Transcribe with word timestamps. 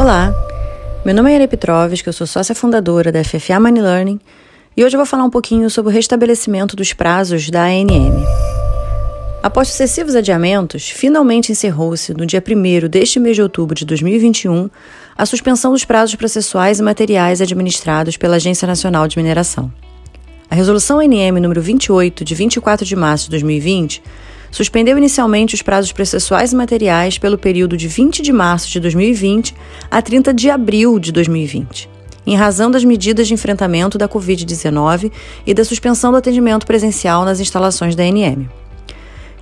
Olá, 0.00 0.34
meu 1.04 1.14
nome 1.14 1.30
é 1.30 1.34
Ere 1.34 1.46
Petrovski, 1.46 2.08
eu 2.08 2.12
sou 2.14 2.26
sócia 2.26 2.54
fundadora 2.54 3.12
da 3.12 3.22
FFA 3.22 3.60
Money 3.60 3.82
Learning 3.82 4.20
e 4.74 4.82
hoje 4.82 4.96
eu 4.96 4.98
vou 4.98 5.04
falar 5.04 5.24
um 5.24 5.28
pouquinho 5.28 5.68
sobre 5.68 5.92
o 5.92 5.94
restabelecimento 5.94 6.74
dos 6.74 6.94
prazos 6.94 7.50
da 7.50 7.64
ANM. 7.64 8.24
Após 9.42 9.68
sucessivos 9.68 10.16
adiamentos, 10.16 10.88
finalmente 10.88 11.52
encerrou-se, 11.52 12.14
no 12.14 12.24
dia 12.24 12.42
1 12.42 12.88
deste 12.88 13.20
mês 13.20 13.36
de 13.36 13.42
outubro 13.42 13.74
de 13.74 13.84
2021, 13.84 14.70
a 15.18 15.26
suspensão 15.26 15.72
dos 15.72 15.84
prazos 15.84 16.14
processuais 16.14 16.78
e 16.78 16.82
materiais 16.82 17.42
administrados 17.42 18.16
pela 18.16 18.36
Agência 18.36 18.66
Nacional 18.66 19.06
de 19.06 19.18
Mineração. 19.18 19.70
A 20.50 20.54
Resolução 20.54 20.98
ANM 20.98 21.38
número 21.42 21.60
28, 21.60 22.24
de 22.24 22.34
24 22.34 22.86
de 22.86 22.96
março 22.96 23.24
de 23.26 23.32
2020, 23.32 24.02
suspendeu 24.50 24.98
inicialmente 24.98 25.54
os 25.54 25.62
prazos 25.62 25.92
processuais 25.92 26.52
e 26.52 26.56
materiais 26.56 27.18
pelo 27.18 27.38
período 27.38 27.76
de 27.76 27.86
20 27.86 28.22
de 28.22 28.32
março 28.32 28.68
de 28.70 28.80
2020 28.80 29.54
a 29.90 30.02
30 30.02 30.34
de 30.34 30.50
abril 30.50 30.98
de 30.98 31.12
2020, 31.12 31.88
em 32.26 32.36
razão 32.36 32.70
das 32.70 32.84
medidas 32.84 33.28
de 33.28 33.34
enfrentamento 33.34 33.96
da 33.96 34.08
Covid-19 34.08 35.12
e 35.46 35.54
da 35.54 35.64
suspensão 35.64 36.10
do 36.10 36.18
atendimento 36.18 36.66
presencial 36.66 37.24
nas 37.24 37.40
instalações 37.40 37.94
da 37.94 38.02
ANM. 38.02 38.48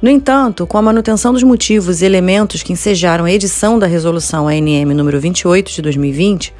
No 0.01 0.09
entanto, 0.09 0.65
com 0.65 0.79
a 0.79 0.82
manutenção 0.82 1.32
dos 1.32 1.43
motivos 1.43 2.01
e 2.01 2.04
elementos 2.04 2.62
que 2.62 2.73
ensejaram 2.73 3.24
a 3.24 3.32
edição 3.32 3.79
da 3.79 3.87
Resolução 3.87 4.46
ANM 4.46 4.95
número 4.95 5.18
28 5.18 5.73
de 5.73 5.82
2020, 5.82 6.54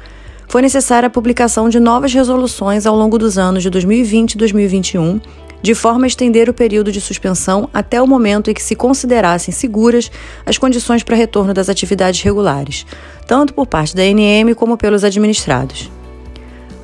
foi 0.49 0.61
necessária 0.61 1.07
a 1.07 1.09
publicação 1.11 1.69
de 1.69 1.79
novas 1.79 2.11
resoluções 2.11 2.85
ao 2.85 2.97
longo 2.97 3.17
dos 3.17 3.37
anos 3.37 3.63
de 3.63 3.69
2020 3.69 4.33
e 4.33 4.37
2021 4.37 5.21
de 5.61 5.75
forma 5.75 6.05
a 6.05 6.07
estender 6.07 6.49
o 6.49 6.53
período 6.53 6.91
de 6.91 7.01
suspensão 7.01 7.69
até 7.73 8.01
o 8.01 8.07
momento 8.07 8.49
em 8.49 8.53
que 8.53 8.63
se 8.63 8.75
considerassem 8.75 9.53
seguras 9.53 10.11
as 10.45 10.57
condições 10.57 11.03
para 11.03 11.15
retorno 11.15 11.53
das 11.53 11.69
atividades 11.69 12.21
regulares, 12.21 12.85
tanto 13.27 13.53
por 13.53 13.67
parte 13.67 13.95
da 13.95 14.03
ANM 14.03 14.53
como 14.55 14.77
pelos 14.77 15.03
administrados. 15.03 15.91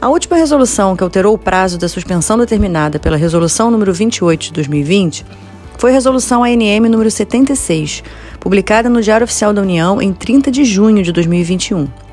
A 0.01 0.09
última 0.09 0.37
resolução 0.37 0.95
que 0.95 1.03
alterou 1.03 1.33
o 1.33 1.37
prazo 1.37 1.77
da 1.77 1.87
suspensão 1.87 2.37
determinada 2.37 2.99
pela 2.99 3.17
Resolução 3.17 3.71
número 3.71 3.93
28 3.93 4.47
de 4.47 4.53
2020 4.53 5.25
foi 5.77 5.91
a 5.91 5.93
Resolução 5.93 6.43
ANM 6.43 6.89
número 6.89 7.09
76, 7.09 8.03
publicada 8.39 8.89
no 8.89 9.01
Diário 9.01 9.23
Oficial 9.23 9.53
da 9.53 9.61
União 9.61 10.01
em 10.01 10.13
30 10.13 10.51
de 10.51 10.63
junho 10.63 11.01
de 11.01 11.11
2021. 11.11 12.04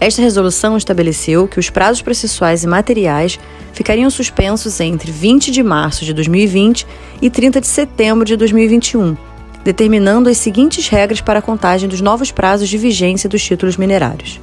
Esta 0.00 0.22
resolução 0.22 0.78
estabeleceu 0.78 1.46
que 1.46 1.60
os 1.60 1.68
prazos 1.68 2.00
processuais 2.00 2.64
e 2.64 2.66
materiais 2.66 3.38
ficariam 3.74 4.08
suspensos 4.08 4.80
entre 4.80 5.12
20 5.12 5.50
de 5.50 5.62
março 5.62 6.06
de 6.06 6.14
2020 6.14 6.86
e 7.20 7.28
30 7.28 7.60
de 7.60 7.66
setembro 7.66 8.24
de 8.24 8.34
2021, 8.34 9.14
determinando 9.62 10.30
as 10.30 10.38
seguintes 10.38 10.88
regras 10.88 11.20
para 11.20 11.40
a 11.40 11.42
contagem 11.42 11.86
dos 11.86 12.00
novos 12.00 12.30
prazos 12.30 12.70
de 12.70 12.78
vigência 12.78 13.28
dos 13.28 13.42
títulos 13.44 13.76
minerários. 13.76 14.40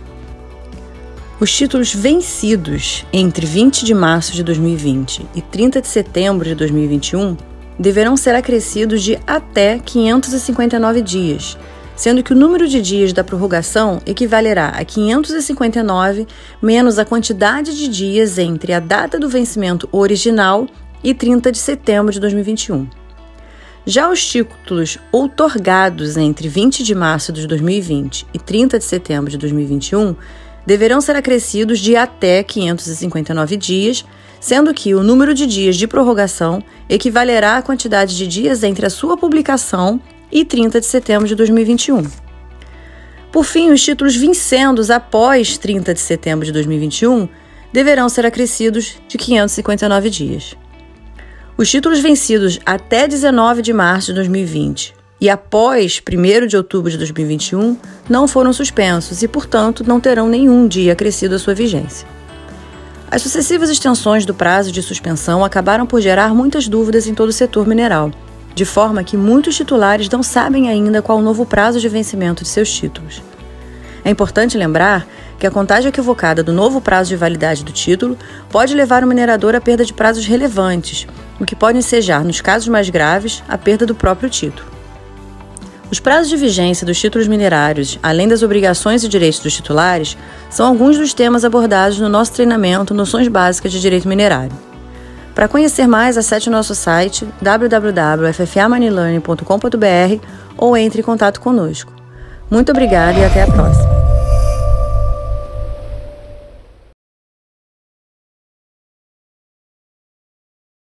Os 1.40 1.52
títulos 1.52 1.92
vencidos 1.92 3.04
entre 3.12 3.48
20 3.48 3.84
de 3.84 3.96
março 3.96 4.34
de 4.34 4.44
2020 4.44 5.26
e 5.34 5.42
30 5.42 5.82
de 5.82 5.88
setembro 5.88 6.48
de 6.48 6.54
2021 6.54 7.36
deverão 7.80 8.16
ser 8.16 8.36
acrescidos 8.36 9.02
de 9.02 9.18
até 9.26 9.80
559 9.80 11.02
dias 11.02 11.58
sendo 11.98 12.24
que 12.24 12.32
o 12.32 12.36
número 12.36 12.68
de 12.68 12.80
dias 12.80 13.12
da 13.12 13.24
prorrogação 13.24 14.00
equivalerá 14.06 14.70
a 14.70 14.86
559 14.86 16.28
menos 16.62 17.00
a 17.00 17.04
quantidade 17.04 17.76
de 17.76 17.88
dias 17.88 18.38
entre 18.38 18.72
a 18.72 18.80
data 18.80 19.20
do 19.20 19.28
vencimento 19.28 19.90
original 19.92 20.68
e 21.04 21.14
30 21.14 21.52
de 21.52 21.58
setembro 21.58 22.14
de 22.14 22.20
2021. 22.20 22.88
Já 23.84 24.10
os 24.12 24.24
títulos 24.24 25.00
outorgados 25.12 26.18
entre 26.18 26.48
20 26.48 26.84
de 26.84 26.94
março 26.94 27.34
de 27.34 27.48
2020 27.48 28.28
e 28.34 28.38
30 28.38 28.78
de 28.78 28.86
setembro 28.86 29.32
de 29.32 29.38
2021 29.38 30.16
deverão 30.68 31.02
ser 31.02 31.16
acrescidos 31.16 31.80
de 31.80 31.96
até 31.96 32.44
559 32.44 33.56
dias, 33.56 34.06
sendo 34.40 34.74
que 34.74 34.94
o 34.94 35.02
número 35.02 35.34
de 35.34 35.48
dias 35.48 35.78
de 35.78 35.88
prorrogação 35.88 36.62
equivalerá 36.90 37.58
à 37.58 37.62
quantidade 37.62 38.16
de 38.16 38.28
dias 38.28 38.62
entre 38.62 38.86
a 38.86 38.90
sua 38.90 39.18
publicação 39.18 40.00
e 40.32 40.44
30 40.46 40.80
de 40.80 40.86
setembro 40.86 41.28
de 41.28 41.36
2021. 41.36 42.04
Por 43.32 43.44
fim, 43.44 43.72
os 43.72 43.84
títulos 43.84 44.16
vincendos 44.16 44.90
após 44.90 45.58
30 45.58 45.94
de 45.94 46.00
setembro 46.00 46.46
de 46.46 46.52
2021 46.52 47.28
deverão 47.72 48.10
ser 48.10 48.26
acrescidos 48.26 48.98
de 49.08 49.18
559 49.18 50.10
dias. 50.10 50.56
Os 51.58 51.70
títulos 51.70 52.00
vencidos 52.00 52.60
até 52.66 53.08
19 53.08 53.62
de 53.62 53.74
março 53.74 54.08
de 54.08 54.14
2020 54.16 54.94
e 55.20 55.30
após 55.30 56.02
1 56.02 56.48
de 56.48 56.56
outubro 56.56 56.90
de 56.92 56.98
2021 56.98 57.78
não 58.08 58.28
foram 58.28 58.54
suspensos 58.54 59.24
e, 59.24 59.28
portanto, 59.28 59.84
não 59.86 60.00
terão 60.00 60.30
nenhum 60.30 60.68
dia 60.68 60.94
acrescido 60.94 61.36
a 61.36 61.40
sua 61.40 61.54
vigência. 61.54 62.08
As 63.10 63.22
sucessivas 63.22 63.70
extensões 63.70 64.26
do 64.26 64.34
prazo 64.34 64.72
de 64.72 64.84
suspensão 64.84 65.44
acabaram 65.44 65.86
por 65.86 66.02
gerar 66.02 66.34
muitas 66.34 66.68
dúvidas 66.68 67.08
em 67.08 67.14
todo 67.14 67.30
o 67.30 67.34
setor 67.34 67.66
mineral 67.68 68.12
de 68.58 68.66
forma 68.66 69.04
que 69.04 69.16
muitos 69.16 69.56
titulares 69.56 70.10
não 70.10 70.24
sabem 70.24 70.68
ainda 70.68 71.00
qual 71.00 71.20
o 71.20 71.22
novo 71.22 71.46
prazo 71.46 71.80
de 71.80 71.88
vencimento 71.88 72.42
de 72.42 72.50
seus 72.50 72.72
títulos. 72.72 73.22
É 74.04 74.10
importante 74.10 74.58
lembrar 74.58 75.06
que 75.38 75.46
a 75.46 75.52
contagem 75.52 75.90
equivocada 75.90 76.42
do 76.42 76.52
novo 76.52 76.82
prazo 76.82 77.10
de 77.10 77.16
validade 77.16 77.64
do 77.64 77.72
título 77.72 78.18
pode 78.50 78.74
levar 78.74 79.04
o 79.04 79.08
minerador 79.08 79.54
à 79.54 79.62
perda 79.62 79.86
de 79.86 79.94
prazos 79.94 80.26
relevantes, 80.26 81.06
o 81.40 81.46
que 81.46 81.56
pode 81.56 81.78
ensejar, 81.78 82.26
nos 82.26 82.42
casos 82.42 82.68
mais 82.68 82.90
graves, 82.90 83.44
a 83.48 83.60
perda 83.60 83.86
do 83.86 83.94
próprio 83.94 84.28
título. 84.28 84.68
Os 85.92 86.00
prazos 86.00 86.28
de 86.28 86.36
vigência 86.36 86.84
dos 86.84 87.00
títulos 87.00 87.28
minerários, 87.28 88.00
além 88.02 88.28
das 88.28 88.42
obrigações 88.42 89.04
e 89.04 89.08
direitos 89.08 89.40
dos 89.40 89.54
titulares, 89.54 90.18
são 90.50 90.66
alguns 90.66 90.98
dos 90.98 91.14
temas 91.14 91.46
abordados 91.46 92.00
no 92.00 92.10
nosso 92.10 92.34
treinamento 92.34 92.96
Noções 92.96 93.28
Básicas 93.28 93.72
de 93.72 93.80
Direito 93.80 94.08
Minerário. 94.08 94.68
Para 95.38 95.48
conhecer 95.48 95.86
mais, 95.86 96.18
acesse 96.18 96.50
o 96.50 96.52
nosso 96.52 96.74
site 96.74 97.28
www.ffamoneylearning.com.br 97.40 100.26
ou 100.58 100.76
entre 100.76 101.02
em 101.02 101.04
contato 101.04 101.40
conosco. 101.40 101.94
Muito 102.50 102.72
obrigada 102.72 103.20
e 103.20 103.24
até 103.24 103.44
a 103.44 103.48
próxima! 103.48 103.97